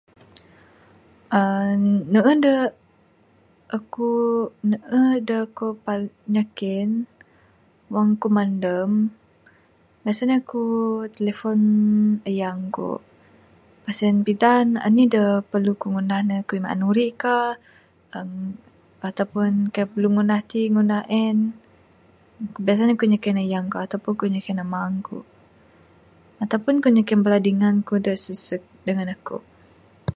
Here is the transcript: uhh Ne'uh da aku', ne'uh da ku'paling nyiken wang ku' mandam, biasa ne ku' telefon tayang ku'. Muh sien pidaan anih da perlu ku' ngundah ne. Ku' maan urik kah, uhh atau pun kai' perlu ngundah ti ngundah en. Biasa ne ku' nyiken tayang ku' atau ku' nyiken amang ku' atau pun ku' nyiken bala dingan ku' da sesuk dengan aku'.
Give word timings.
uhh 1.37 1.69
Ne'uh 2.11 2.35
da 2.45 2.55
aku', 3.77 4.51
ne'uh 4.69 5.11
da 5.29 5.37
ku'paling 5.57 6.15
nyiken 6.35 6.89
wang 7.93 8.11
ku' 8.21 8.29
mandam, 8.37 8.91
biasa 10.03 10.21
ne 10.27 10.37
ku' 10.49 10.69
telefon 11.17 11.59
tayang 12.23 12.61
ku'. 12.75 12.95
Muh 13.83 13.95
sien 13.99 14.17
pidaan 14.27 14.67
anih 14.85 15.07
da 15.15 15.23
perlu 15.51 15.71
ku' 15.81 15.91
ngundah 15.91 16.21
ne. 16.29 16.37
Ku' 16.47 16.61
maan 16.63 16.85
urik 16.89 17.11
kah, 17.23 17.49
uhh 18.17 19.07
atau 19.09 19.25
pun 19.33 19.51
kai' 19.73 19.89
perlu 19.91 20.07
ngundah 20.11 20.41
ti 20.51 20.59
ngundah 20.73 21.03
en. 21.25 21.37
Biasa 22.65 22.81
ne 22.83 22.93
ku' 22.99 23.09
nyiken 23.11 23.37
tayang 23.39 23.65
ku' 23.71 23.81
atau 23.85 23.97
ku' 24.19 24.31
nyiken 24.33 24.63
amang 24.65 24.93
ku' 25.07 25.21
atau 26.43 26.57
pun 26.63 26.75
ku' 26.83 26.91
nyiken 26.95 27.19
bala 27.25 27.37
dingan 27.47 27.75
ku' 27.87 27.97
da 28.05 28.13
sesuk 28.25 28.63
dengan 28.87 29.07
aku'. 29.15 29.41